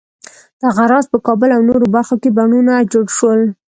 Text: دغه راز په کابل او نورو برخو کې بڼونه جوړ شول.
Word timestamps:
دغه 0.63 0.83
راز 0.91 1.05
په 1.13 1.17
کابل 1.27 1.49
او 1.53 1.61
نورو 1.69 1.85
برخو 1.95 2.15
کې 2.21 2.35
بڼونه 2.37 2.73
جوړ 2.91 3.05
شول. 3.17 3.41